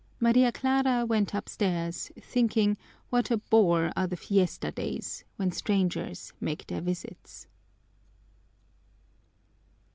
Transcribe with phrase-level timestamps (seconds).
[0.19, 2.75] Maria Clara went upstairs thinking
[3.11, 7.45] what a bore are the fiesta days, when strangers make their visits.